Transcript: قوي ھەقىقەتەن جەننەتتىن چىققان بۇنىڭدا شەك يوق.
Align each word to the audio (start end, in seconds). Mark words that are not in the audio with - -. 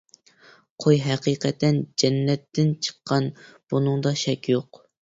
قوي 0.83 0.97
ھەقىقەتەن 1.03 1.79
جەننەتتىن 2.05 2.75
چىققان 2.89 3.33
بۇنىڭدا 3.53 4.19
شەك 4.27 4.53
يوق. 4.57 4.87